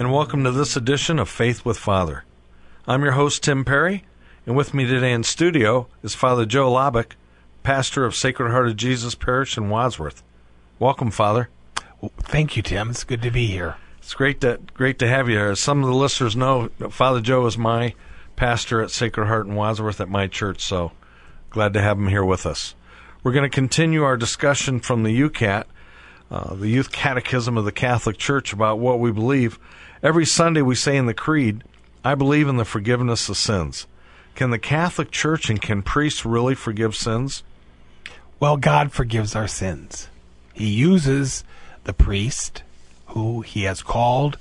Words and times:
and 0.00 0.10
welcome 0.10 0.44
to 0.44 0.50
this 0.50 0.78
edition 0.78 1.18
of 1.18 1.28
Faith 1.28 1.62
with 1.62 1.76
Father. 1.76 2.24
I'm 2.88 3.02
your 3.02 3.12
host, 3.12 3.42
Tim 3.42 3.66
Perry, 3.66 4.02
and 4.46 4.56
with 4.56 4.72
me 4.72 4.86
today 4.86 5.12
in 5.12 5.24
studio 5.24 5.88
is 6.02 6.14
Father 6.14 6.46
Joe 6.46 6.72
Labick, 6.72 7.16
pastor 7.62 8.06
of 8.06 8.14
Sacred 8.14 8.50
Heart 8.50 8.68
of 8.68 8.76
Jesus 8.78 9.14
Parish 9.14 9.58
in 9.58 9.68
Wadsworth. 9.68 10.22
Welcome, 10.78 11.10
Father. 11.10 11.50
Thank 12.16 12.56
you, 12.56 12.62
Tim. 12.62 12.88
It's 12.88 13.04
good 13.04 13.20
to 13.20 13.30
be 13.30 13.48
here. 13.48 13.76
It's 13.98 14.14
great 14.14 14.40
to 14.40 14.58
great 14.72 14.98
to 15.00 15.06
have 15.06 15.28
you 15.28 15.36
here. 15.36 15.50
As 15.50 15.60
some 15.60 15.84
of 15.84 15.90
the 15.90 15.94
listeners 15.94 16.34
know, 16.34 16.70
Father 16.88 17.20
Joe 17.20 17.44
is 17.44 17.58
my 17.58 17.94
pastor 18.36 18.80
at 18.80 18.90
Sacred 18.90 19.26
Heart 19.26 19.48
in 19.48 19.54
Wadsworth 19.54 20.00
at 20.00 20.08
my 20.08 20.26
church, 20.28 20.62
so 20.62 20.92
glad 21.50 21.74
to 21.74 21.82
have 21.82 21.98
him 21.98 22.08
here 22.08 22.24
with 22.24 22.46
us. 22.46 22.74
We're 23.22 23.32
going 23.32 23.50
to 23.50 23.54
continue 23.54 24.02
our 24.04 24.16
discussion 24.16 24.80
from 24.80 25.02
the 25.02 25.10
YOUCAT, 25.10 25.64
uh, 26.30 26.54
the 26.54 26.68
Youth 26.68 26.92
Catechism 26.92 27.56
of 27.56 27.64
the 27.64 27.72
Catholic 27.72 28.18
Church, 28.18 28.52
about 28.52 28.78
what 28.78 29.00
we 29.00 29.10
believe. 29.10 29.58
Every 30.02 30.24
Sunday 30.24 30.62
we 30.62 30.74
say 30.74 30.96
in 30.96 31.06
the 31.06 31.14
Creed, 31.14 31.64
I 32.04 32.14
believe 32.14 32.48
in 32.48 32.56
the 32.56 32.64
forgiveness 32.64 33.28
of 33.28 33.36
sins. 33.36 33.86
Can 34.34 34.50
the 34.50 34.58
Catholic 34.58 35.10
Church 35.10 35.50
and 35.50 35.60
can 35.60 35.82
priests 35.82 36.24
really 36.24 36.54
forgive 36.54 36.94
sins? 36.94 37.42
Well, 38.38 38.56
God 38.56 38.92
forgives 38.92 39.36
our 39.36 39.48
sins. 39.48 40.08
He 40.54 40.68
uses 40.68 41.44
the 41.84 41.92
priest 41.92 42.62
who 43.08 43.42
he 43.42 43.64
has 43.64 43.82
called 43.82 44.38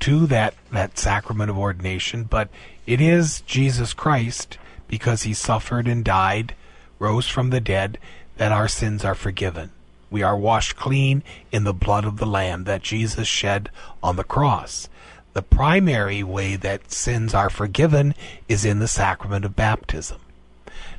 to 0.00 0.26
that, 0.26 0.54
that 0.70 0.98
sacrament 0.98 1.50
of 1.50 1.58
ordination, 1.58 2.24
but 2.24 2.48
it 2.86 3.00
is 3.00 3.42
Jesus 3.42 3.92
Christ, 3.92 4.58
because 4.88 5.22
he 5.22 5.34
suffered 5.34 5.86
and 5.86 6.04
died, 6.04 6.54
rose 6.98 7.28
from 7.28 7.50
the 7.50 7.60
dead, 7.60 7.98
that 8.36 8.52
our 8.52 8.68
sins 8.68 9.04
are 9.04 9.14
forgiven. 9.14 9.70
We 10.12 10.22
are 10.22 10.36
washed 10.36 10.76
clean 10.76 11.22
in 11.50 11.64
the 11.64 11.72
blood 11.72 12.04
of 12.04 12.18
the 12.18 12.26
Lamb 12.26 12.64
that 12.64 12.82
Jesus 12.82 13.26
shed 13.26 13.70
on 14.02 14.16
the 14.16 14.24
cross. 14.24 14.90
The 15.32 15.42
primary 15.42 16.22
way 16.22 16.56
that 16.56 16.92
sins 16.92 17.32
are 17.32 17.48
forgiven 17.48 18.14
is 18.46 18.66
in 18.66 18.78
the 18.78 18.88
sacrament 18.88 19.46
of 19.46 19.56
baptism. 19.56 20.20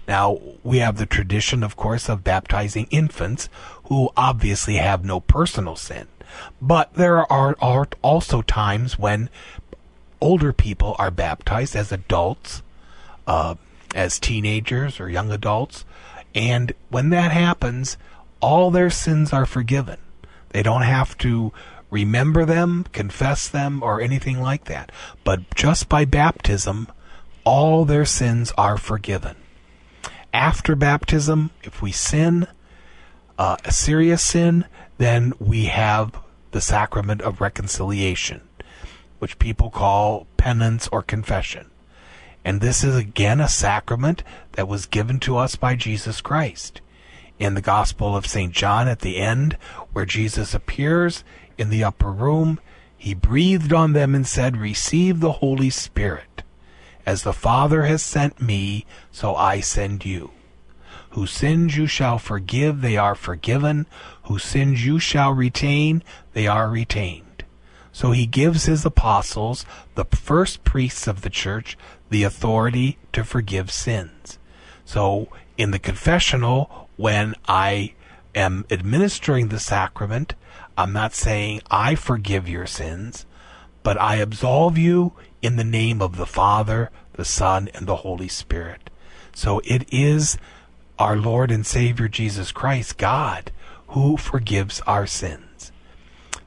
Now, 0.07 0.39
we 0.63 0.79
have 0.79 0.97
the 0.97 1.05
tradition, 1.05 1.61
of 1.61 1.75
course, 1.75 2.09
of 2.09 2.23
baptizing 2.23 2.87
infants 2.89 3.49
who 3.85 4.09
obviously 4.17 4.75
have 4.77 5.05
no 5.05 5.19
personal 5.19 5.75
sin. 5.75 6.07
But 6.59 6.95
there 6.95 7.31
are, 7.31 7.55
are 7.61 7.87
also 8.01 8.41
times 8.41 8.97
when 8.97 9.29
older 10.19 10.51
people 10.51 10.95
are 10.97 11.11
baptized 11.11 11.75
as 11.75 11.91
adults, 11.91 12.63
uh, 13.27 13.55
as 13.93 14.19
teenagers 14.19 14.99
or 14.99 15.07
young 15.07 15.31
adults. 15.31 15.85
And 16.33 16.73
when 16.89 17.09
that 17.11 17.31
happens, 17.31 17.95
all 18.43 18.71
their 18.71 18.89
sins 18.89 19.31
are 19.31 19.45
forgiven. 19.45 19.97
They 20.49 20.63
don't 20.63 20.81
have 20.81 21.17
to 21.19 21.53
remember 21.89 22.43
them, 22.43 22.85
confess 22.91 23.47
them, 23.47 23.81
or 23.81 24.01
anything 24.01 24.41
like 24.41 24.65
that. 24.65 24.91
But 25.23 25.55
just 25.55 25.87
by 25.87 26.03
baptism, 26.03 26.89
all 27.45 27.85
their 27.85 28.03
sins 28.03 28.51
are 28.57 28.77
forgiven. 28.77 29.37
After 30.33 30.75
baptism, 30.75 31.51
if 31.63 31.81
we 31.81 31.93
sin, 31.93 32.47
uh, 33.39 33.55
a 33.63 33.71
serious 33.71 34.21
sin, 34.21 34.65
then 34.97 35.31
we 35.39 35.65
have 35.65 36.19
the 36.51 36.59
sacrament 36.59 37.21
of 37.21 37.39
reconciliation, 37.39 38.41
which 39.19 39.39
people 39.39 39.69
call 39.69 40.27
penance 40.35 40.89
or 40.91 41.01
confession. 41.01 41.69
And 42.43 42.59
this 42.59 42.83
is 42.83 42.97
again 42.97 43.39
a 43.39 43.47
sacrament 43.47 44.21
that 44.53 44.67
was 44.67 44.85
given 44.85 45.21
to 45.21 45.37
us 45.37 45.55
by 45.55 45.75
Jesus 45.75 46.19
Christ. 46.19 46.81
In 47.39 47.55
the 47.55 47.61
Gospel 47.61 48.15
of 48.15 48.27
St. 48.27 48.53
John 48.53 48.87
at 48.87 48.99
the 48.99 49.17
end, 49.17 49.57
where 49.91 50.05
Jesus 50.05 50.53
appears 50.53 51.23
in 51.57 51.69
the 51.69 51.83
upper 51.83 52.11
room, 52.11 52.59
he 52.97 53.13
breathed 53.13 53.73
on 53.73 53.93
them 53.93 54.15
and 54.15 54.25
said, 54.25 54.55
Receive 54.55 55.19
the 55.19 55.33
Holy 55.33 55.69
Spirit. 55.69 56.43
As 57.05 57.23
the 57.23 57.33
Father 57.33 57.83
has 57.83 58.01
sent 58.01 58.41
me, 58.41 58.85
so 59.11 59.35
I 59.35 59.59
send 59.59 60.05
you. 60.05 60.31
Whose 61.09 61.31
sins 61.31 61.75
you 61.75 61.85
shall 61.85 62.17
forgive, 62.17 62.81
they 62.81 62.97
are 62.97 63.13
forgiven. 63.13 63.87
Whose 64.23 64.43
sins 64.43 64.85
you 64.85 64.99
shall 64.99 65.31
retain, 65.31 66.01
they 66.33 66.47
are 66.47 66.69
retained. 66.69 67.43
So 67.91 68.11
he 68.11 68.25
gives 68.25 68.65
his 68.65 68.83
apostles, 68.85 69.65
the 69.93 70.05
first 70.05 70.63
priests 70.63 71.05
of 71.05 71.21
the 71.21 71.29
church, 71.29 71.77
the 72.09 72.23
authority 72.23 72.97
to 73.11 73.23
forgive 73.23 73.69
sins. 73.69 74.39
So 74.85 75.27
in 75.57 75.71
the 75.71 75.79
confessional, 75.79 76.82
when 76.95 77.35
I 77.47 77.93
am 78.35 78.65
administering 78.69 79.47
the 79.47 79.59
sacrament, 79.59 80.35
I'm 80.77 80.93
not 80.93 81.13
saying 81.13 81.61
I 81.69 81.95
forgive 81.95 82.49
your 82.49 82.65
sins, 82.65 83.25
but 83.83 83.99
I 83.99 84.15
absolve 84.15 84.77
you 84.77 85.13
in 85.41 85.55
the 85.55 85.63
name 85.63 86.01
of 86.01 86.17
the 86.17 86.25
Father, 86.25 86.89
the 87.13 87.25
Son, 87.25 87.69
and 87.73 87.85
the 87.85 87.97
Holy 87.97 88.27
Spirit. 88.27 88.89
So 89.33 89.61
it 89.65 89.85
is 89.91 90.37
our 90.97 91.15
Lord 91.15 91.51
and 91.51 91.65
Savior 91.65 92.07
Jesus 92.07 92.51
Christ, 92.51 92.97
God, 92.97 93.51
who 93.87 94.17
forgives 94.17 94.79
our 94.81 95.05
sins. 95.05 95.71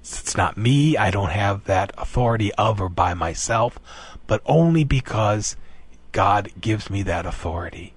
It's 0.01 0.37
not 0.37 0.57
me, 0.57 0.97
I 0.97 1.11
don't 1.11 1.31
have 1.31 1.65
that 1.65 1.93
authority 1.99 2.53
of 2.55 2.81
or 2.81 2.89
by 2.89 3.15
myself, 3.15 3.79
but 4.27 4.41
only 4.47 4.85
because 4.85 5.57
God 6.13 6.51
gives 6.61 6.89
me 6.89 7.03
that 7.03 7.27
authority. 7.27 7.96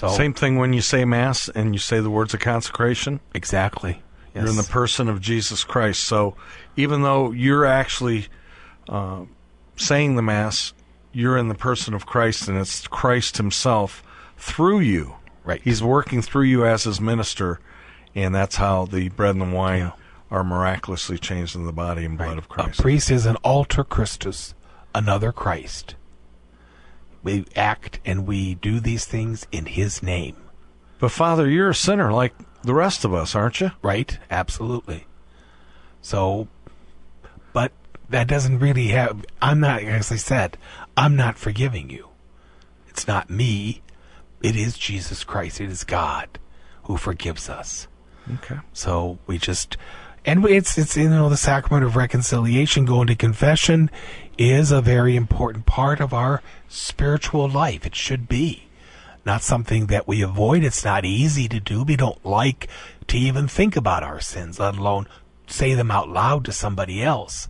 So 0.00 0.08
Same 0.08 0.32
thing 0.32 0.56
when 0.56 0.72
you 0.72 0.80
say 0.80 1.04
Mass 1.04 1.50
and 1.50 1.74
you 1.74 1.78
say 1.78 2.00
the 2.00 2.08
words 2.08 2.32
of 2.32 2.40
consecration. 2.40 3.20
Exactly. 3.34 4.02
Yes. 4.34 4.44
You're 4.44 4.50
in 4.50 4.56
the 4.56 4.62
person 4.62 5.10
of 5.10 5.20
Jesus 5.20 5.62
Christ. 5.62 6.04
So 6.04 6.36
even 6.74 7.02
though 7.02 7.32
you're 7.32 7.66
actually 7.66 8.28
uh, 8.88 9.26
saying 9.76 10.16
the 10.16 10.22
Mass, 10.22 10.72
you're 11.12 11.36
in 11.36 11.48
the 11.48 11.54
person 11.54 11.92
of 11.92 12.06
Christ, 12.06 12.48
and 12.48 12.56
it's 12.56 12.86
Christ 12.86 13.36
Himself 13.36 14.02
through 14.38 14.80
you. 14.80 15.16
Right. 15.44 15.60
He's 15.62 15.82
working 15.82 16.22
through 16.22 16.44
you 16.44 16.64
as 16.64 16.84
His 16.84 16.98
minister, 16.98 17.60
and 18.14 18.34
that's 18.34 18.56
how 18.56 18.86
the 18.86 19.10
bread 19.10 19.34
and 19.34 19.52
the 19.52 19.54
wine 19.54 19.80
yeah. 19.80 19.92
are 20.30 20.44
miraculously 20.44 21.18
changed 21.18 21.54
in 21.54 21.66
the 21.66 21.72
body 21.72 22.06
and 22.06 22.16
blood 22.16 22.28
right. 22.28 22.38
of 22.38 22.48
Christ. 22.48 22.78
A 22.78 22.82
priest 22.82 23.10
is 23.10 23.26
an 23.26 23.36
alter 23.36 23.84
Christus, 23.84 24.54
another 24.94 25.30
Christ. 25.30 25.94
We 27.22 27.46
act 27.54 28.00
and 28.04 28.26
we 28.26 28.54
do 28.54 28.80
these 28.80 29.04
things 29.04 29.46
in 29.52 29.66
His 29.66 30.02
name. 30.02 30.36
But 30.98 31.10
Father, 31.10 31.48
you're 31.48 31.70
a 31.70 31.74
sinner 31.74 32.12
like 32.12 32.34
the 32.62 32.74
rest 32.74 33.04
of 33.04 33.14
us, 33.14 33.34
aren't 33.34 33.60
you? 33.60 33.70
Right, 33.82 34.18
absolutely. 34.30 35.06
So, 36.02 36.48
but 37.52 37.72
that 38.08 38.26
doesn't 38.26 38.58
really 38.58 38.88
have, 38.88 39.24
I'm 39.40 39.60
not, 39.60 39.82
as 39.82 40.12
I 40.12 40.16
said, 40.16 40.56
I'm 40.96 41.16
not 41.16 41.38
forgiving 41.38 41.90
you. 41.90 42.08
It's 42.88 43.06
not 43.06 43.30
me. 43.30 43.82
It 44.42 44.56
is 44.56 44.76
Jesus 44.76 45.24
Christ. 45.24 45.60
It 45.60 45.70
is 45.70 45.84
God 45.84 46.38
who 46.84 46.96
forgives 46.96 47.48
us. 47.48 47.86
Okay. 48.34 48.58
So 48.72 49.18
we 49.26 49.38
just, 49.38 49.76
and 50.24 50.44
it's, 50.44 50.76
it's, 50.76 50.96
you 50.96 51.08
know, 51.08 51.28
the 51.28 51.36
sacrament 51.36 51.84
of 51.84 51.96
reconciliation, 51.96 52.84
going 52.84 53.06
to 53.06 53.14
confession 53.14 53.90
is 54.36 54.70
a 54.70 54.80
very 54.80 55.16
important 55.16 55.66
part 55.66 56.00
of 56.00 56.12
our 56.12 56.42
spiritual 56.68 57.48
life. 57.48 57.86
It 57.86 57.94
should 57.94 58.28
be 58.28 58.68
not 59.24 59.42
something 59.42 59.86
that 59.86 60.08
we 60.08 60.22
avoid. 60.22 60.64
It's 60.64 60.84
not 60.84 61.04
easy 61.04 61.48
to 61.48 61.60
do. 61.60 61.82
We 61.82 61.96
don't 61.96 62.24
like 62.24 62.68
to 63.08 63.18
even 63.18 63.48
think 63.48 63.76
about 63.76 64.02
our 64.02 64.20
sins, 64.20 64.58
let 64.58 64.76
alone 64.76 65.06
say 65.46 65.74
them 65.74 65.90
out 65.90 66.08
loud 66.08 66.44
to 66.44 66.52
somebody 66.52 67.02
else. 67.02 67.48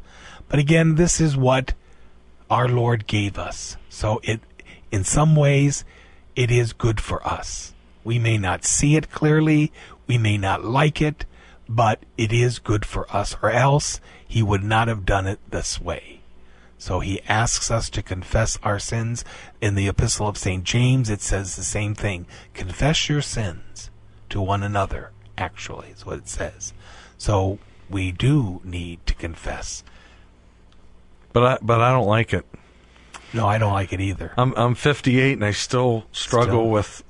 But 0.48 0.58
again, 0.58 0.96
this 0.96 1.20
is 1.20 1.36
what 1.36 1.74
our 2.48 2.68
Lord 2.68 3.06
gave 3.06 3.38
us. 3.38 3.76
So 3.88 4.20
it, 4.24 4.40
in 4.90 5.04
some 5.04 5.36
ways, 5.36 5.84
it 6.34 6.50
is 6.50 6.72
good 6.72 7.00
for 7.00 7.24
us. 7.26 7.72
We 8.02 8.18
may 8.18 8.38
not 8.38 8.64
see 8.64 8.96
it 8.96 9.10
clearly. 9.10 9.72
We 10.06 10.18
may 10.18 10.38
not 10.38 10.64
like 10.64 11.00
it, 11.00 11.24
but 11.70 12.02
it 12.18 12.32
is 12.32 12.58
good 12.58 12.84
for 12.84 13.06
us 13.14 13.36
or 13.40 13.48
else 13.50 14.00
he 14.26 14.42
would 14.42 14.64
not 14.64 14.88
have 14.88 15.06
done 15.06 15.24
it 15.28 15.38
this 15.50 15.80
way. 15.80 16.20
So 16.78 16.98
he 16.98 17.20
asks 17.28 17.70
us 17.70 17.88
to 17.90 18.02
confess 18.02 18.58
our 18.64 18.80
sins. 18.80 19.24
In 19.60 19.76
the 19.76 19.86
Epistle 19.86 20.26
of 20.26 20.36
St. 20.36 20.64
James, 20.64 21.08
it 21.08 21.20
says 21.20 21.54
the 21.54 21.62
same 21.62 21.94
thing. 21.94 22.26
Confess 22.54 23.08
your 23.08 23.22
sins 23.22 23.90
to 24.30 24.40
one 24.40 24.64
another, 24.64 25.12
actually, 25.38 25.90
is 25.90 26.04
what 26.04 26.18
it 26.18 26.28
says. 26.28 26.72
So 27.18 27.58
we 27.88 28.10
do 28.10 28.60
need 28.64 29.06
to 29.06 29.14
confess. 29.14 29.84
but 31.32 31.44
I 31.44 31.58
but 31.62 31.80
I 31.80 31.92
don't 31.92 32.08
like 32.08 32.32
it. 32.32 32.46
No, 33.32 33.46
I 33.46 33.58
don't 33.58 33.72
like 33.74 33.92
it 33.92 34.00
either. 34.00 34.32
I'm 34.36 34.54
I'm 34.56 34.74
58 34.74 35.34
and 35.34 35.44
I 35.44 35.52
still 35.52 36.06
struggle 36.10 36.62
Still. 36.62 36.70
with 36.70 37.04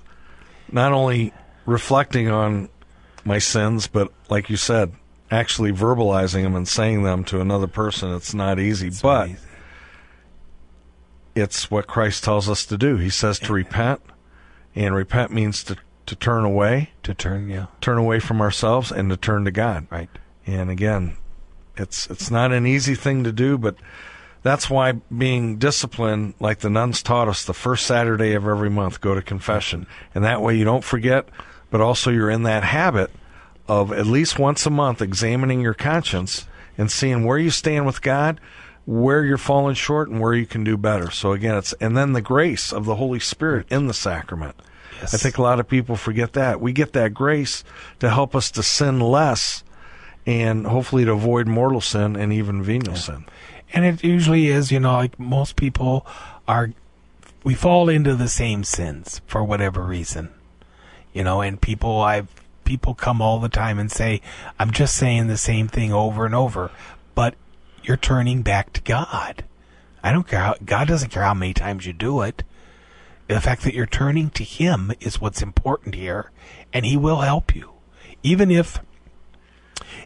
not 0.70 0.92
only 0.92 1.32
reflecting 1.64 2.28
on 2.28 2.68
my 3.24 3.38
sins, 3.38 3.86
but 3.86 4.12
like 4.28 4.48
you 4.50 4.56
said, 4.56 4.92
actually 5.30 5.72
verbalizing 5.72 6.42
them 6.42 6.56
and 6.56 6.66
saying 6.66 7.02
them 7.02 7.22
to 7.24 7.40
another 7.40 7.66
person. 7.66 8.12
It's 8.14 8.34
not 8.34 8.58
easy, 8.58 8.88
It's 8.88 9.02
but 9.02 9.26
amazing. 9.26 9.48
it's 11.34 11.70
what 11.70 11.86
Christ 11.86 12.24
tells 12.24 12.48
us 12.48 12.66
to 12.66 12.76
do. 12.76 12.96
He 12.96 13.10
says 13.10 13.38
to 13.40 13.52
repent, 13.52 14.00
and 14.74 14.94
repent 14.94 15.32
means 15.32 15.62
to 15.64 15.76
to 16.06 16.16
turn 16.16 16.44
away, 16.44 16.90
to 17.04 17.14
turn, 17.14 17.48
yeah, 17.48 17.66
turn 17.80 17.96
away 17.96 18.18
from 18.18 18.40
ourselves, 18.40 18.90
and 18.90 19.10
to 19.10 19.16
turn 19.16 19.44
to 19.44 19.50
God. 19.52 19.86
right. 19.90 20.10
And 20.46 20.68
again, 20.70 21.16
it's 21.76 22.08
it's 22.10 22.30
not 22.30 22.52
an 22.52 22.66
easy 22.66 22.96
thing 22.96 23.22
to 23.24 23.30
do, 23.32 23.56
but 23.56 23.76
that's 24.42 24.68
why 24.68 24.92
being 25.16 25.58
disciplined, 25.58 26.34
like 26.40 26.60
the 26.60 26.70
nuns 26.70 27.02
taught 27.02 27.28
us, 27.28 27.44
the 27.44 27.54
first 27.54 27.86
Saturday 27.86 28.32
of 28.32 28.46
every 28.46 28.70
month, 28.70 29.00
go 29.00 29.14
to 29.14 29.22
confession, 29.22 29.86
and 30.14 30.24
that 30.24 30.42
way 30.42 30.56
you 30.56 30.64
don't 30.64 30.82
forget, 30.82 31.28
but 31.70 31.80
also 31.80 32.10
you're 32.10 32.30
in 32.30 32.42
that 32.44 32.64
habit 32.64 33.10
of 33.68 33.92
at 33.92 34.06
least 34.06 34.38
once 34.38 34.66
a 34.66 34.70
month 34.70 35.00
examining 35.00 35.60
your 35.60 35.74
conscience 35.74 36.46
and 36.76 36.90
seeing 36.90 37.24
where 37.24 37.38
you 37.38 37.50
stand 37.50 37.86
with 37.86 38.02
God, 38.02 38.40
where 38.86 39.24
you're 39.24 39.38
falling 39.38 39.74
short, 39.74 40.08
and 40.08 40.20
where 40.20 40.34
you 40.34 40.46
can 40.46 40.64
do 40.64 40.76
better. 40.76 41.10
So 41.10 41.32
again, 41.32 41.56
it's 41.56 41.72
and 41.74 41.96
then 41.96 42.12
the 42.12 42.20
grace 42.20 42.72
of 42.72 42.84
the 42.84 42.96
Holy 42.96 43.20
Spirit 43.20 43.66
in 43.70 43.86
the 43.86 43.94
sacrament. 43.94 44.56
Yes. 45.00 45.14
I 45.14 45.18
think 45.18 45.38
a 45.38 45.42
lot 45.42 45.60
of 45.60 45.68
people 45.68 45.96
forget 45.96 46.34
that. 46.34 46.60
We 46.60 46.72
get 46.72 46.92
that 46.92 47.14
grace 47.14 47.64
to 48.00 48.10
help 48.10 48.34
us 48.34 48.50
to 48.52 48.62
sin 48.62 49.00
less 49.00 49.64
and 50.26 50.66
hopefully 50.66 51.04
to 51.04 51.12
avoid 51.12 51.46
mortal 51.46 51.80
sin 51.80 52.16
and 52.16 52.32
even 52.32 52.62
venial 52.62 52.96
sin. 52.96 53.24
And 53.72 53.84
it 53.84 54.02
usually 54.04 54.48
is, 54.48 54.70
you 54.72 54.80
know, 54.80 54.92
like 54.92 55.18
most 55.18 55.56
people 55.56 56.06
are, 56.46 56.72
we 57.44 57.54
fall 57.54 57.88
into 57.88 58.14
the 58.14 58.28
same 58.28 58.64
sins 58.64 59.20
for 59.26 59.44
whatever 59.44 59.82
reason, 59.82 60.30
you 61.12 61.24
know, 61.24 61.40
and 61.40 61.60
people, 61.60 62.00
I've, 62.00 62.28
people 62.64 62.94
come 62.94 63.20
all 63.20 63.40
the 63.40 63.48
time 63.48 63.78
and 63.78 63.90
say, 63.90 64.20
I'm 64.58 64.70
just 64.70 64.96
saying 64.96 65.26
the 65.26 65.36
same 65.36 65.68
thing 65.68 65.92
over 65.92 66.24
and 66.24 66.34
over, 66.34 66.70
but 67.14 67.34
you're 67.82 67.96
turning 67.96 68.42
back 68.42 68.72
to 68.74 68.80
God. 68.82 69.44
I 70.02 70.12
don't 70.12 70.26
care 70.26 70.40
how, 70.40 70.54
God 70.64 70.88
doesn't 70.88 71.10
care 71.10 71.22
how 71.22 71.34
many 71.34 71.52
times 71.52 71.86
you 71.86 71.92
do 71.92 72.22
it. 72.22 72.42
The 73.28 73.40
fact 73.40 73.62
that 73.62 73.74
you're 73.74 73.86
turning 73.86 74.30
to 74.30 74.44
Him 74.44 74.92
is 75.00 75.20
what's 75.20 75.42
important 75.42 75.94
here, 75.94 76.30
and 76.72 76.84
He 76.84 76.96
will 76.96 77.20
help 77.20 77.54
you. 77.54 77.70
Even 78.22 78.50
if 78.50 78.80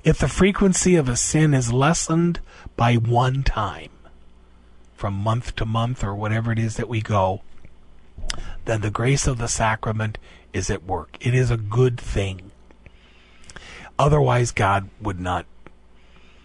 if 0.03 0.19
the 0.19 0.29
frequency 0.29 0.97
of 0.97 1.09
a 1.09 1.17
sin 1.17 1.55
is 1.55 1.73
lessened 1.73 2.41
by 2.77 2.95
one 2.95 3.43
time 3.43 3.91
from 4.95 5.15
month 5.15 5.57
to 5.57 5.65
month 5.65 6.05
or 6.05 6.15
whatever 6.15 6.53
it 6.53 6.59
is 6.59 6.77
that 6.77 6.89
we 6.89 7.01
go, 7.01 7.43
then 8.67 8.83
the 8.83 8.91
grace 8.91 9.27
of 9.27 9.39
the 9.39 9.49
sacrament 9.49 10.19
is 10.55 10.71
at 10.71 10.85
work. 10.85 11.19
It 11.21 11.35
is 11.35 11.51
a 11.51 11.59
good 11.59 12.01
thing. 12.01 12.51
Otherwise, 13.99 14.51
God 14.53 14.89
would 15.01 15.21
not 15.21 15.45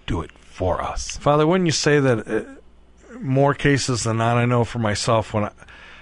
do 0.05 0.21
it 0.21 0.31
for 0.31 0.81
us. 0.81 1.15
Father, 1.17 1.47
when 1.47 1.65
you 1.65 1.71
say 1.71 1.99
that 1.99 2.27
uh, 2.27 3.15
more 3.19 3.53
cases 3.53 4.03
than 4.03 4.17
not, 4.17 4.37
I 4.37 4.45
know 4.45 4.65
for 4.65 4.79
myself 4.79 5.33
when 5.33 5.45
I, 5.45 5.51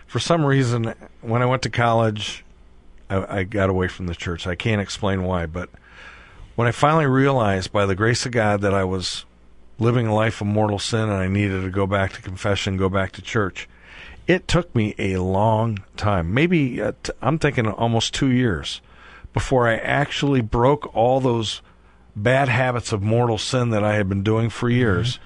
for 0.07 0.19
some 0.19 0.45
reason 0.45 0.94
when 1.21 1.42
I 1.42 1.45
went 1.45 1.62
to 1.63 1.69
college, 1.69 2.44
I, 3.09 3.39
I 3.39 3.44
got 3.44 3.69
away 3.69 3.88
from 3.88 4.07
the 4.07 4.15
church. 4.15 4.48
I 4.48 4.56
can't 4.56 4.81
explain 4.81 5.24
why, 5.24 5.45
but 5.45 5.69
when 6.56 6.68
I 6.68 6.71
finally 6.71 7.06
realized 7.06 7.71
by 7.71 7.86
the 7.86 7.95
grace 7.95 8.25
of 8.25 8.31
God 8.31 8.62
that 8.62 8.74
I 8.74 8.83
was 8.83 9.25
living 9.80 10.07
a 10.07 10.15
life 10.15 10.42
of 10.42 10.48
mortal 10.48 10.80
sin 10.80 11.01
and 11.01 11.13
I 11.13 11.27
needed 11.27 11.62
to 11.62 11.69
go 11.69 11.86
back 11.86 12.13
to 12.13 12.21
confession, 12.21 12.77
go 12.77 12.89
back 12.89 13.12
to 13.13 13.21
church, 13.21 13.69
it 14.27 14.47
took 14.47 14.75
me 14.75 14.94
a 15.00 15.18
long 15.18 15.79
time. 15.95 16.33
Maybe 16.33 16.81
uh, 16.81 16.91
t- 17.01 17.13
I'm 17.21 17.39
thinking 17.39 17.68
almost 17.68 18.13
two 18.13 18.29
years 18.29 18.81
before 19.33 19.68
I 19.68 19.77
actually 19.77 20.41
broke 20.41 20.94
all 20.95 21.19
those 21.21 21.62
bad 22.15 22.50
habits 22.50 22.91
of 22.91 23.01
mortal 23.01 23.38
sin 23.38 23.69
that 23.69 23.83
I 23.83 23.95
had 23.95 24.09
been 24.09 24.24
doing 24.24 24.50
for 24.50 24.69
years. 24.69 25.19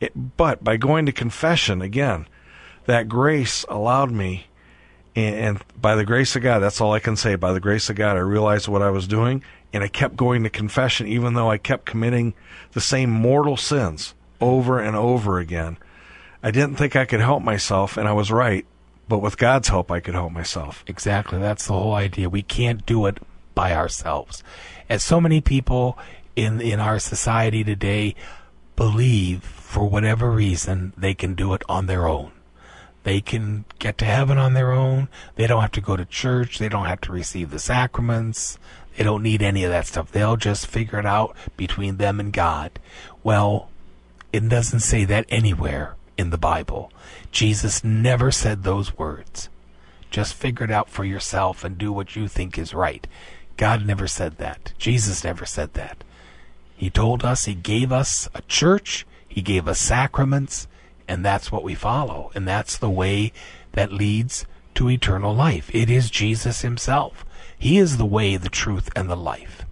It, 0.00 0.36
but 0.36 0.64
by 0.64 0.76
going 0.76 1.06
to 1.06 1.12
confession 1.12 1.80
again, 1.80 2.26
that 2.86 3.08
grace 3.08 3.64
allowed 3.68 4.10
me, 4.10 4.46
and, 5.14 5.34
and 5.36 5.64
by 5.80 5.94
the 5.94 6.04
grace 6.04 6.34
of 6.34 6.42
God, 6.42 6.58
that's 6.60 6.80
all 6.80 6.92
I 6.92 6.98
can 6.98 7.16
say. 7.16 7.36
By 7.36 7.52
the 7.52 7.60
grace 7.60 7.88
of 7.88 7.96
God, 7.96 8.16
I 8.16 8.20
realized 8.20 8.66
what 8.66 8.82
I 8.82 8.90
was 8.90 9.06
doing, 9.06 9.44
and 9.72 9.84
I 9.84 9.88
kept 9.88 10.16
going 10.16 10.42
to 10.42 10.50
confession, 10.50 11.06
even 11.06 11.34
though 11.34 11.50
I 11.50 11.58
kept 11.58 11.84
committing 11.84 12.34
the 12.72 12.80
same 12.80 13.10
mortal 13.10 13.56
sins 13.56 14.14
over 14.40 14.80
and 14.80 14.96
over 14.96 15.38
again. 15.38 15.76
I 16.42 16.50
didn't 16.50 16.76
think 16.76 16.96
I 16.96 17.04
could 17.04 17.20
help 17.20 17.42
myself, 17.42 17.96
and 17.96 18.08
I 18.08 18.12
was 18.12 18.30
right. 18.30 18.64
But 19.08 19.18
with 19.18 19.36
God's 19.36 19.68
help, 19.68 19.90
I 19.90 20.00
could 20.00 20.14
help 20.14 20.32
myself. 20.32 20.84
Exactly. 20.86 21.38
That's 21.38 21.66
the 21.66 21.72
whole 21.72 21.94
idea. 21.94 22.30
We 22.30 22.42
can't 22.42 22.86
do 22.86 23.06
it 23.06 23.18
by 23.54 23.74
ourselves. 23.74 24.42
As 24.88 25.02
so 25.02 25.20
many 25.20 25.40
people 25.40 25.98
in 26.36 26.60
in 26.60 26.80
our 26.80 26.98
society 26.98 27.64
today 27.64 28.14
believe 28.76 29.42
for 29.42 29.88
whatever 29.88 30.30
reason 30.30 30.92
they 30.96 31.12
can 31.12 31.34
do 31.34 31.52
it 31.54 31.62
on 31.68 31.86
their 31.86 32.06
own. 32.06 32.32
They 33.02 33.20
can 33.20 33.64
get 33.78 33.98
to 33.98 34.04
heaven 34.04 34.38
on 34.38 34.54
their 34.54 34.72
own. 34.72 35.08
They 35.34 35.46
don't 35.46 35.62
have 35.62 35.72
to 35.72 35.80
go 35.80 35.96
to 35.96 36.04
church. 36.04 36.58
They 36.58 36.68
don't 36.68 36.86
have 36.86 37.00
to 37.02 37.12
receive 37.12 37.50
the 37.50 37.58
sacraments. 37.58 38.58
They 38.96 39.04
don't 39.04 39.22
need 39.22 39.42
any 39.42 39.64
of 39.64 39.70
that 39.70 39.86
stuff. 39.86 40.12
They'll 40.12 40.36
just 40.36 40.66
figure 40.66 40.98
it 40.98 41.06
out 41.06 41.34
between 41.56 41.96
them 41.96 42.20
and 42.20 42.32
God. 42.32 42.78
Well, 43.22 43.70
it 44.32 44.48
doesn't 44.48 44.80
say 44.80 45.04
that 45.06 45.26
anywhere 45.28 45.96
in 46.20 46.30
the 46.30 46.38
Bible. 46.38 46.92
Jesus 47.32 47.82
never 47.82 48.30
said 48.30 48.62
those 48.62 48.98
words. 48.98 49.48
Just 50.10 50.34
figure 50.34 50.64
it 50.64 50.70
out 50.70 50.90
for 50.90 51.04
yourself 51.04 51.64
and 51.64 51.78
do 51.78 51.90
what 51.90 52.14
you 52.14 52.28
think 52.28 52.58
is 52.58 52.74
right. 52.74 53.06
God 53.56 53.86
never 53.86 54.06
said 54.06 54.36
that. 54.36 54.74
Jesus 54.78 55.24
never 55.24 55.46
said 55.46 55.72
that. 55.74 56.04
He 56.76 56.90
told 56.90 57.24
us, 57.24 57.46
He 57.46 57.54
gave 57.54 57.90
us 57.90 58.28
a 58.34 58.42
church, 58.42 59.06
He 59.26 59.40
gave 59.40 59.66
us 59.66 59.80
sacraments, 59.80 60.68
and 61.08 61.24
that's 61.24 61.50
what 61.50 61.64
we 61.64 61.74
follow. 61.74 62.30
And 62.34 62.46
that's 62.46 62.76
the 62.76 62.90
way 62.90 63.32
that 63.72 63.92
leads 63.92 64.44
to 64.74 64.90
eternal 64.90 65.34
life. 65.34 65.74
It 65.74 65.88
is 65.88 66.10
Jesus 66.10 66.60
Himself. 66.60 67.24
He 67.58 67.78
is 67.78 67.96
the 67.96 68.06
way, 68.06 68.36
the 68.36 68.48
truth, 68.48 68.90
and 68.94 69.08
the 69.08 69.16
life. 69.16 69.64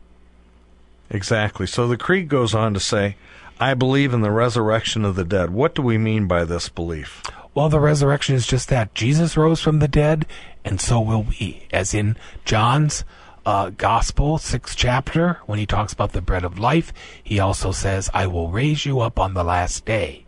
Exactly. 1.10 1.66
So 1.66 1.86
the 1.88 1.96
creed 1.96 2.28
goes 2.28 2.54
on 2.54 2.74
to 2.74 2.80
say, 2.80 3.16
I 3.60 3.74
believe 3.74 4.14
in 4.14 4.20
the 4.20 4.30
resurrection 4.30 5.04
of 5.04 5.16
the 5.16 5.24
dead. 5.24 5.50
What 5.50 5.74
do 5.74 5.82
we 5.82 5.98
mean 5.98 6.26
by 6.26 6.44
this 6.44 6.68
belief? 6.68 7.22
Well, 7.54 7.68
the 7.68 7.80
resurrection 7.80 8.36
is 8.36 8.46
just 8.46 8.68
that. 8.68 8.94
Jesus 8.94 9.36
rose 9.36 9.60
from 9.60 9.80
the 9.80 9.88
dead, 9.88 10.26
and 10.64 10.80
so 10.80 11.00
will 11.00 11.24
we. 11.24 11.66
As 11.72 11.92
in 11.92 12.16
John's 12.44 13.04
uh, 13.44 13.70
Gospel, 13.70 14.38
sixth 14.38 14.76
chapter, 14.76 15.40
when 15.46 15.58
he 15.58 15.66
talks 15.66 15.92
about 15.92 16.12
the 16.12 16.20
bread 16.20 16.44
of 16.44 16.58
life, 16.58 16.92
he 17.20 17.40
also 17.40 17.72
says, 17.72 18.08
I 18.14 18.28
will 18.28 18.50
raise 18.50 18.86
you 18.86 19.00
up 19.00 19.18
on 19.18 19.34
the 19.34 19.42
last 19.42 19.84
day. 19.84 20.24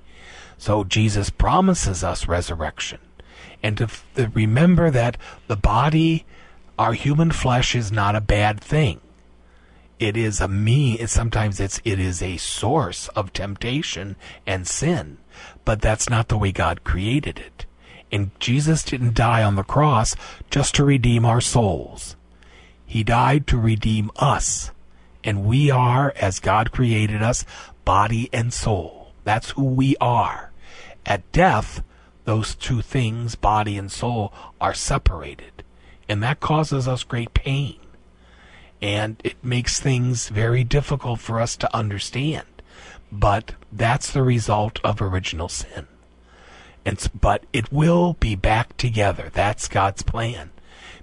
So 0.58 0.82
Jesus 0.82 1.30
promises 1.30 2.02
us 2.02 2.26
resurrection. 2.26 2.98
And 3.62 3.76
to, 3.76 3.84
f- 3.84 4.04
remember 4.34 4.90
that 4.90 5.16
the 5.46 5.56
body, 5.56 6.26
our 6.78 6.94
human 6.94 7.30
flesh, 7.30 7.76
is 7.76 7.92
not 7.92 8.16
a 8.16 8.20
bad 8.20 8.60
thing 8.60 9.00
it 10.00 10.16
is 10.16 10.40
a 10.40 10.48
me 10.48 10.96
sometimes 11.06 11.60
it's 11.60 11.80
it 11.84 12.00
is 12.00 12.22
a 12.22 12.38
source 12.38 13.08
of 13.08 13.32
temptation 13.32 14.16
and 14.46 14.66
sin. 14.66 15.18
But 15.66 15.82
that's 15.82 16.08
not 16.08 16.28
the 16.28 16.38
way 16.38 16.52
god 16.52 16.82
created 16.82 17.38
it. 17.38 17.66
And 18.10 18.30
jesus 18.40 18.82
didn't 18.82 19.14
die 19.14 19.44
on 19.44 19.54
the 19.56 19.62
cross 19.62 20.16
just 20.50 20.74
to 20.76 20.84
redeem 20.84 21.26
our 21.26 21.42
souls. 21.42 22.16
He 22.86 23.04
died 23.04 23.46
to 23.48 23.58
redeem 23.58 24.10
us. 24.16 24.70
And 25.22 25.44
we 25.44 25.70
are 25.70 26.14
as 26.16 26.40
god 26.40 26.72
created 26.72 27.22
us 27.22 27.44
body 27.84 28.30
and 28.32 28.54
soul. 28.54 29.12
That's 29.24 29.50
who 29.50 29.64
we 29.64 29.96
are. 30.00 30.50
At 31.04 31.30
death 31.30 31.82
those 32.24 32.54
two 32.54 32.80
things 32.80 33.34
body 33.34 33.76
and 33.76 33.92
soul 33.92 34.32
are 34.60 34.74
separated. 34.74 35.62
And 36.08 36.22
that 36.22 36.40
causes 36.40 36.88
us 36.88 37.04
great 37.04 37.34
pain 37.34 37.76
and 38.82 39.20
it 39.22 39.42
makes 39.42 39.78
things 39.78 40.28
very 40.28 40.64
difficult 40.64 41.20
for 41.20 41.40
us 41.40 41.56
to 41.56 41.76
understand. 41.76 42.46
But 43.12 43.54
that's 43.72 44.10
the 44.10 44.22
result 44.22 44.80
of 44.82 45.02
original 45.02 45.48
sin. 45.48 45.86
And, 46.84 47.10
but 47.18 47.44
it 47.52 47.72
will 47.72 48.14
be 48.14 48.34
back 48.34 48.76
together. 48.76 49.30
That's 49.32 49.68
God's 49.68 50.02
plan. 50.02 50.50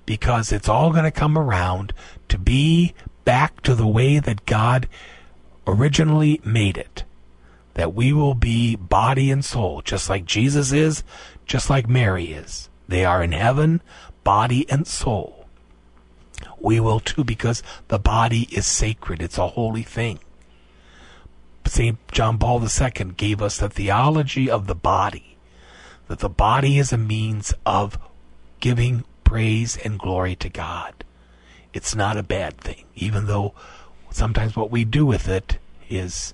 Because 0.05 0.51
it's 0.51 0.69
all 0.69 0.91
going 0.91 1.03
to 1.03 1.11
come 1.11 1.37
around 1.37 1.93
to 2.29 2.37
be 2.37 2.93
back 3.25 3.61
to 3.61 3.75
the 3.75 3.87
way 3.87 4.19
that 4.19 4.45
God 4.45 4.87
originally 5.67 6.41
made 6.43 6.77
it. 6.77 7.03
That 7.73 7.93
we 7.93 8.11
will 8.11 8.33
be 8.33 8.75
body 8.75 9.29
and 9.29 9.45
soul, 9.45 9.81
just 9.83 10.09
like 10.09 10.25
Jesus 10.25 10.71
is, 10.71 11.03
just 11.45 11.69
like 11.69 11.87
Mary 11.87 12.31
is. 12.31 12.69
They 12.87 13.05
are 13.05 13.21
in 13.21 13.33
heaven, 13.33 13.81
body 14.23 14.65
and 14.69 14.87
soul 14.87 15.36
we 16.59 16.79
will 16.79 16.99
too 16.99 17.23
because 17.23 17.63
the 17.87 17.99
body 17.99 18.47
is 18.51 18.65
sacred 18.65 19.21
it's 19.21 19.37
a 19.37 19.47
holy 19.47 19.83
thing 19.83 20.19
St. 21.67 21.97
John 22.11 22.37
Paul 22.37 22.63
II 22.63 23.13
gave 23.17 23.41
us 23.41 23.57
the 23.57 23.69
theology 23.69 24.49
of 24.49 24.67
the 24.67 24.75
body, 24.75 25.37
that 26.07 26.19
the 26.19 26.29
body 26.29 26.79
is 26.79 26.93
a 26.93 26.97
means 26.97 27.53
of 27.65 27.99
giving 28.59 29.03
praise 29.23 29.77
and 29.77 29.99
glory 29.99 30.35
to 30.37 30.49
God. 30.49 31.03
It's 31.73 31.95
not 31.95 32.17
a 32.17 32.23
bad 32.23 32.57
thing, 32.57 32.85
even 32.95 33.27
though 33.27 33.53
sometimes 34.09 34.55
what 34.55 34.71
we 34.71 34.85
do 34.85 35.05
with 35.05 35.27
it 35.27 35.59
is, 35.89 36.33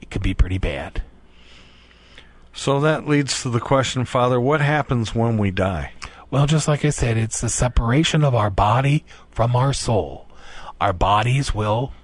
it 0.00 0.10
can 0.10 0.22
be 0.22 0.34
pretty 0.34 0.58
bad. 0.58 1.02
So 2.52 2.80
that 2.80 3.06
leads 3.06 3.42
to 3.42 3.50
the 3.50 3.60
question, 3.60 4.04
Father, 4.04 4.40
what 4.40 4.60
happens 4.60 5.14
when 5.14 5.36
we 5.36 5.50
die? 5.50 5.92
Well, 6.36 6.44
just 6.44 6.68
like 6.68 6.84
I 6.84 6.90
said, 6.90 7.16
it's 7.16 7.40
the 7.40 7.48
separation 7.48 8.22
of 8.22 8.34
our 8.34 8.50
body 8.50 9.06
from 9.30 9.56
our 9.56 9.72
soul. 9.72 10.28
Our 10.78 10.92
bodies 10.92 11.54
will 11.54 11.94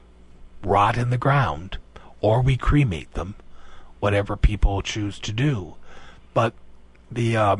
rot 0.64 0.96
in 0.96 1.10
the 1.10 1.18
ground, 1.18 1.76
or 2.22 2.40
we 2.40 2.56
cremate 2.56 3.12
them, 3.12 3.34
whatever 4.00 4.38
people 4.38 4.80
choose 4.80 5.18
to 5.18 5.32
do. 5.32 5.74
But 6.32 6.54
the 7.10 7.36
uh, 7.36 7.56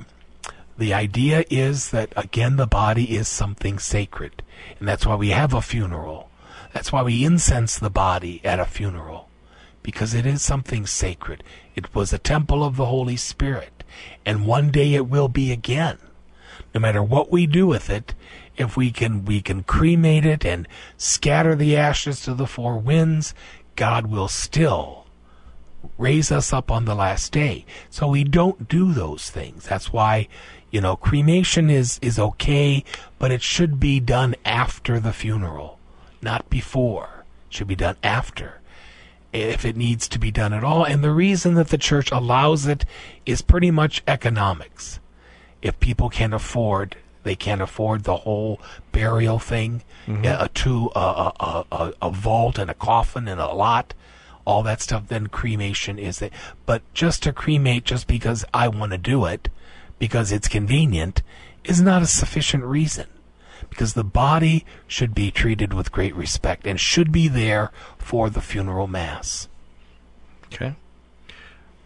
the 0.79 0.95
idea 0.95 1.45
is 1.51 1.91
that 1.91 2.11
again, 2.17 2.57
the 2.57 2.67
body 2.67 3.17
is 3.19 3.29
something 3.29 3.79
sacred, 3.79 4.43
and 4.79 4.89
that's 4.89 5.05
why 5.05 5.17
we 5.17 5.29
have 5.29 5.53
a 5.53 5.61
funeral. 5.61 6.31
That's 6.73 6.91
why 6.91 7.03
we 7.03 7.23
incense 7.23 7.79
the 7.79 7.91
body 7.91 8.41
at 8.47 8.59
a 8.59 8.65
funeral, 8.65 9.29
because 9.83 10.15
it 10.15 10.25
is 10.25 10.41
something 10.41 10.87
sacred. 10.87 11.45
It 11.75 11.95
was 11.95 12.15
a 12.15 12.19
temple 12.19 12.65
of 12.65 12.77
the 12.77 12.87
Holy 12.87 13.19
Spirit, 13.19 13.85
and 14.25 14.47
one 14.47 14.71
day 14.71 14.95
it 14.95 15.07
will 15.07 15.29
be 15.29 15.53
again 15.53 15.99
no 16.75 16.81
matter 16.81 17.03
what 17.03 17.31
we 17.31 17.47
do 17.47 17.67
with 17.67 17.91
it, 17.91 18.15
if 18.57 18.77
we 18.77 18.91
can 18.91 19.25
we 19.25 19.41
can 19.41 19.63
cremate 19.63 20.27
it 20.27 20.45
and 20.45 20.69
scatter 20.97 21.55
the 21.55 21.77
ashes 21.77 22.21
to 22.23 22.35
the 22.35 22.47
four 22.47 22.79
winds, 22.79 23.35
God 23.77 24.07
will 24.07 24.29
still 24.29 25.07
raise 25.99 26.31
us 26.31 26.53
up 26.53 26.71
on 26.71 26.85
the 26.85 26.95
last 26.95 27.33
day. 27.33 27.65
So 27.91 28.09
we 28.09 28.25
don't 28.25 28.69
do 28.69 28.93
those 28.93 29.31
things. 29.31 29.67
That's 29.67 29.93
why, 29.93 30.29
you 30.71 30.81
know, 30.81 30.97
cremation 30.97 31.71
is 31.71 31.99
is 32.03 32.19
okay, 32.19 32.85
but 33.19 33.31
it 33.31 33.43
should 33.43 33.81
be 33.81 34.01
done 34.01 34.35
after 34.45 35.01
the 35.01 35.13
funeral, 35.13 35.79
not 36.21 36.49
before. 36.49 37.25
It 37.49 37.55
should 37.55 37.69
be 37.69 37.77
done 37.77 37.97
after. 38.03 38.61
If 39.33 39.65
it 39.65 39.79
needs 39.79 40.09
to 40.09 40.19
be 40.19 40.31
done 40.31 40.53
at 40.53 40.63
all. 40.63 40.85
And 40.85 41.03
the 41.03 41.11
reason 41.11 41.55
that 41.55 41.69
the 41.69 41.79
church 41.79 42.13
allows 42.13 42.67
it 42.67 42.85
is 43.25 43.41
pretty 43.41 43.71
much 43.71 44.03
economics 44.07 45.01
if 45.63 45.79
people 45.81 46.11
can't 46.11 46.35
afford 46.35 46.97
they 47.23 47.35
can't 47.35 47.61
afford 47.61 48.05
the 48.05 48.19
whole 48.19 48.61
burial 48.91 49.39
thing, 49.39 49.83
mm-hmm. 50.07 50.53
to 50.55 50.91
a, 50.95 51.33
a, 51.39 51.65
a, 51.71 51.93
a, 52.03 52.11
vault 52.11 52.59
and 52.59 52.71
a 52.71 52.75
coffin 52.75 53.29
and 53.29 53.41
a 53.41 53.53
lot, 53.53 53.95
all 54.45 54.63
that 54.63 54.81
stuff. 54.81 55.09
Then 55.09 55.29
cremation 55.29 55.99
is 55.99 56.21
it. 56.21 56.33
But 56.67 56.83
just 56.95 57.23
to 57.23 57.33
cremate 57.33 57.85
just 57.85 58.07
because 58.07 58.45
I 58.53 58.69
want 58.69 58.93
to 58.93 58.99
do 58.99 59.25
it, 59.27 59.49
because 59.99 60.33
it's 60.33 60.49
convenient, 60.49 61.23
is 61.65 61.81
not 61.81 62.03
a 62.03 62.07
sufficient 62.07 62.65
reason. 62.65 63.07
Because 63.71 63.95
the 63.95 64.05
body 64.05 64.67
should 64.87 65.15
be 65.15 65.31
treated 65.31 65.73
with 65.73 65.93
great 65.93 66.15
respect 66.15 66.67
and 66.67 66.79
should 66.79 67.13
be 67.13 67.29
there 67.29 67.71
for 67.97 68.29
the 68.29 68.41
funeral 68.41 68.89
mass. 68.89 69.49
Okay. 70.53 70.75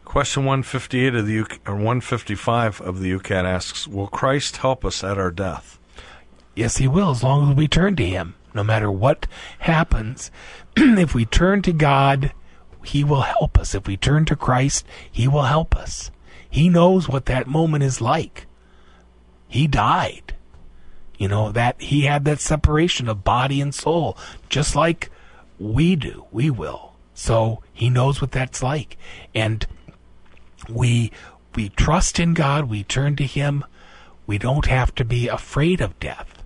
Question 0.07 0.45
158 0.45 1.17
of 1.17 1.27
the 1.27 1.41
or 1.67 1.75
155 1.75 2.81
of 2.81 3.01
the 3.01 3.11
YOUCAT 3.11 3.45
asks, 3.45 3.89
"Will 3.89 4.07
Christ 4.07 4.59
help 4.59 4.85
us 4.85 5.03
at 5.03 5.19
our 5.19 5.33
death?" 5.33 5.81
Yes, 6.55 6.77
he 6.77 6.87
will 6.87 7.11
as 7.11 7.25
long 7.25 7.51
as 7.51 7.57
we 7.57 7.67
turn 7.67 7.97
to 7.97 8.07
him. 8.07 8.37
No 8.55 8.63
matter 8.63 8.91
what 8.91 9.27
happens, 9.59 10.31
if 10.77 11.13
we 11.13 11.27
turn 11.27 11.61
to 11.63 11.73
God, 11.73 12.33
he 12.85 13.03
will 13.03 13.23
help 13.23 13.59
us. 13.59 13.75
If 13.75 13.89
we 13.89 13.97
turn 13.97 14.25
to 14.27 14.37
Christ, 14.37 14.87
he 15.11 15.27
will 15.27 15.43
help 15.43 15.77
us. 15.77 16.13
He 16.49 16.69
knows 16.69 17.09
what 17.09 17.27
that 17.27 17.49
moment 17.49 17.83
is 17.83 18.01
like. 18.01 18.47
He 19.49 19.67
died. 19.67 20.35
You 21.19 21.27
know, 21.27 21.51
that 21.51 21.83
he 21.83 22.03
had 22.03 22.25
that 22.27 22.41
separation 22.41 23.09
of 23.09 23.25
body 23.25 23.61
and 23.61 23.75
soul, 23.75 24.17
just 24.49 24.77
like 24.77 25.11
we 25.59 25.97
do. 25.97 26.27
We 26.31 26.49
will. 26.49 26.93
So 27.13 27.63
he 27.73 27.91
knows 27.91 28.21
what 28.21 28.31
that's 28.31 28.63
like. 28.63 28.97
And 29.35 29.67
we 30.69 31.13
we 31.55 31.71
trust 31.71 32.21
in 32.21 32.35
God, 32.35 32.67
we 32.67 32.85
turn 32.85 33.17
to 33.17 33.25
him. 33.25 33.65
We 34.27 34.39
don't 34.39 34.67
have 34.67 34.95
to 34.97 35.05
be 35.05 35.29
afraid 35.29 35.81
of 35.81 35.99
death. 35.99 36.43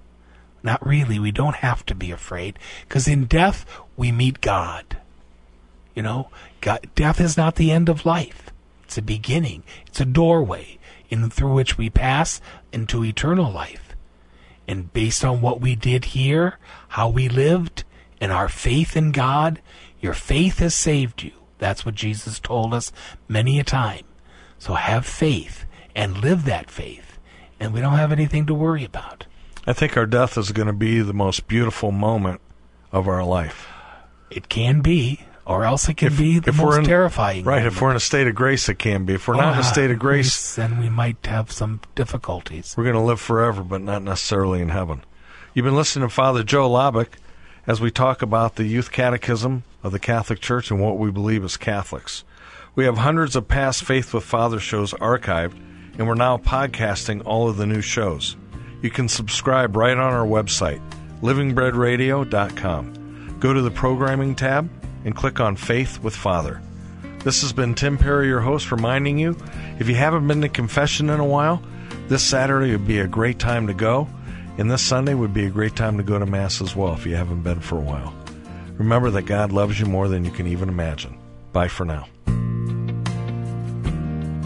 Not 0.62 0.86
really, 0.86 1.18
we 1.18 1.32
don't 1.32 1.56
have 1.56 1.84
to 1.86 1.94
be 1.94 2.10
afraid 2.10 2.58
because 2.82 3.08
in 3.08 3.24
death 3.24 3.66
we 3.96 4.12
meet 4.12 4.40
God. 4.40 4.98
You 5.94 6.02
know, 6.02 6.28
God, 6.60 6.88
death 6.94 7.20
is 7.20 7.36
not 7.36 7.56
the 7.56 7.70
end 7.70 7.88
of 7.88 8.06
life. 8.06 8.50
It's 8.84 8.98
a 8.98 9.02
beginning. 9.02 9.64
It's 9.86 10.00
a 10.00 10.04
doorway 10.04 10.78
in 11.08 11.28
through 11.30 11.54
which 11.54 11.76
we 11.76 11.90
pass 11.90 12.40
into 12.72 13.04
eternal 13.04 13.50
life. 13.50 13.96
And 14.68 14.92
based 14.92 15.24
on 15.24 15.40
what 15.40 15.60
we 15.60 15.74
did 15.74 16.06
here, 16.06 16.58
how 16.88 17.08
we 17.08 17.28
lived, 17.28 17.84
and 18.20 18.30
our 18.30 18.48
faith 18.48 18.96
in 18.96 19.10
God, 19.10 19.60
your 20.00 20.14
faith 20.14 20.58
has 20.58 20.74
saved 20.74 21.22
you. 21.22 21.32
That's 21.58 21.84
what 21.84 21.94
Jesus 21.94 22.38
told 22.38 22.72
us 22.72 22.92
many 23.28 23.58
a 23.58 23.64
time. 23.64 24.04
So 24.60 24.74
have 24.74 25.06
faith 25.06 25.64
and 25.96 26.18
live 26.18 26.44
that 26.44 26.70
faith, 26.70 27.18
and 27.58 27.72
we 27.72 27.80
don't 27.80 27.94
have 27.94 28.12
anything 28.12 28.44
to 28.44 28.54
worry 28.54 28.84
about. 28.84 29.24
I 29.66 29.72
think 29.72 29.96
our 29.96 30.04
death 30.04 30.36
is 30.36 30.52
going 30.52 30.66
to 30.66 30.74
be 30.74 31.00
the 31.00 31.14
most 31.14 31.48
beautiful 31.48 31.90
moment 31.92 32.42
of 32.92 33.08
our 33.08 33.24
life. 33.24 33.66
It 34.30 34.50
can 34.50 34.82
be, 34.82 35.24
or 35.46 35.64
else 35.64 35.88
it 35.88 35.96
can 35.96 36.08
if, 36.12 36.18
be 36.18 36.38
the 36.38 36.52
most 36.52 36.76
in, 36.76 36.84
terrifying. 36.84 37.44
Right, 37.44 37.56
moment. 37.56 37.74
if 37.74 37.80
we're 37.80 37.90
in 37.90 37.96
a 37.96 38.00
state 38.00 38.26
of 38.26 38.34
grace, 38.34 38.68
it 38.68 38.78
can 38.78 39.06
be. 39.06 39.14
If 39.14 39.26
we're 39.26 39.36
not 39.36 39.54
in 39.54 39.60
a 39.60 39.62
ah, 39.62 39.72
state 39.72 39.90
of 39.90 39.98
grace, 39.98 40.56
then 40.56 40.78
we 40.78 40.90
might 40.90 41.24
have 41.24 41.50
some 41.50 41.80
difficulties. 41.94 42.74
We're 42.76 42.84
going 42.84 42.96
to 42.96 43.00
live 43.00 43.20
forever, 43.20 43.64
but 43.64 43.80
not 43.80 44.02
necessarily 44.02 44.60
in 44.60 44.68
heaven. 44.68 45.04
You've 45.54 45.64
been 45.64 45.74
listening 45.74 46.06
to 46.06 46.14
Father 46.14 46.42
Joe 46.42 46.68
Labick 46.68 47.14
as 47.66 47.80
we 47.80 47.90
talk 47.90 48.20
about 48.20 48.56
the 48.56 48.64
Youth 48.64 48.92
Catechism 48.92 49.64
of 49.82 49.92
the 49.92 49.98
Catholic 49.98 50.40
Church 50.40 50.70
and 50.70 50.80
what 50.82 50.98
we 50.98 51.10
believe 51.10 51.44
as 51.44 51.56
Catholics. 51.56 52.24
We 52.80 52.86
have 52.86 52.96
hundreds 52.96 53.36
of 53.36 53.46
past 53.46 53.84
Faith 53.84 54.14
with 54.14 54.24
Father 54.24 54.58
shows 54.58 54.94
archived, 54.94 55.52
and 55.98 56.08
we're 56.08 56.14
now 56.14 56.38
podcasting 56.38 57.20
all 57.26 57.46
of 57.46 57.58
the 57.58 57.66
new 57.66 57.82
shows. 57.82 58.38
You 58.80 58.88
can 58.88 59.06
subscribe 59.06 59.76
right 59.76 59.98
on 59.98 60.14
our 60.14 60.24
website, 60.24 60.80
livingbreadradio.com. 61.20 63.36
Go 63.38 63.52
to 63.52 63.60
the 63.60 63.70
programming 63.70 64.34
tab 64.34 64.70
and 65.04 65.14
click 65.14 65.40
on 65.40 65.56
Faith 65.56 66.02
with 66.02 66.16
Father. 66.16 66.62
This 67.22 67.42
has 67.42 67.52
been 67.52 67.74
Tim 67.74 67.98
Perry, 67.98 68.28
your 68.28 68.40
host, 68.40 68.72
reminding 68.72 69.18
you 69.18 69.36
if 69.78 69.86
you 69.86 69.96
haven't 69.96 70.26
been 70.26 70.40
to 70.40 70.48
confession 70.48 71.10
in 71.10 71.20
a 71.20 71.26
while, 71.26 71.62
this 72.08 72.22
Saturday 72.22 72.70
would 72.70 72.86
be 72.86 73.00
a 73.00 73.06
great 73.06 73.38
time 73.38 73.66
to 73.66 73.74
go, 73.74 74.08
and 74.56 74.70
this 74.70 74.80
Sunday 74.80 75.12
would 75.12 75.34
be 75.34 75.44
a 75.44 75.50
great 75.50 75.76
time 75.76 75.98
to 75.98 76.02
go 76.02 76.18
to 76.18 76.24
Mass 76.24 76.62
as 76.62 76.74
well 76.74 76.94
if 76.94 77.04
you 77.04 77.14
haven't 77.14 77.42
been 77.42 77.60
for 77.60 77.76
a 77.76 77.82
while. 77.82 78.14
Remember 78.78 79.10
that 79.10 79.26
God 79.26 79.52
loves 79.52 79.78
you 79.78 79.84
more 79.84 80.08
than 80.08 80.24
you 80.24 80.30
can 80.30 80.46
even 80.46 80.70
imagine. 80.70 81.18
Bye 81.52 81.68
for 81.68 81.84
now. 81.84 82.06